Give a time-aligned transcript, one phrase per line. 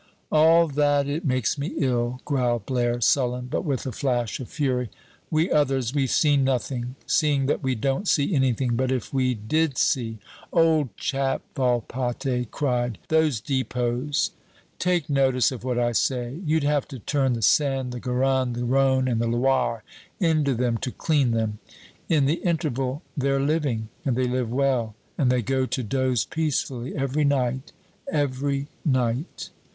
[0.31, 4.89] "All that, it makes me ill," growled Blaire, sullen, but with a flash of fury.
[5.29, 9.77] "We others, we've seen nothing seeing that we don't see anything but if we did
[9.77, 10.17] see!"
[10.51, 14.31] "Old chap," Volpatte cried, "those depots
[14.79, 18.65] take notice of what I say you'd have to turn the Seine, the Garonne, the
[18.65, 19.83] Rhone and the Loire
[20.19, 21.59] into them to clean them.
[22.09, 26.95] In the interval, they're living, and they live well, and they go to doze peacefully
[26.95, 27.71] every night,
[28.11, 29.51] every night!"